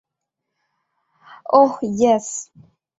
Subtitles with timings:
[1.59, 2.27] ওহ, yes!